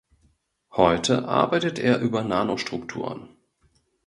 Heute 0.75 1.25
arbeitet 1.27 1.77
er 1.77 1.99
über 1.99 2.23
Nanostrukturen. 2.23 3.29